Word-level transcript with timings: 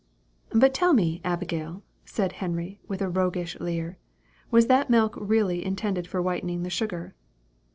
"But 0.49 0.73
tell 0.73 0.93
me, 0.93 1.21
Abigail," 1.23 1.83
said 2.05 2.31
Henry, 2.31 2.79
with 2.87 3.03
a 3.03 3.07
roguish 3.07 3.55
leer, 3.59 3.99
"was 4.49 4.65
that 4.65 4.89
milk 4.89 5.13
really 5.15 5.63
intended 5.63 6.07
for 6.07 6.23
whitening 6.23 6.63
the 6.63 6.71
sugar?" 6.71 7.13